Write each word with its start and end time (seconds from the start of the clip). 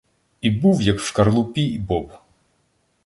І 0.41 0.49
був, 0.51 0.81
як 0.81 0.99
в 0.99 1.05
шкаралупі 1.05 1.79
боб. 1.79 2.11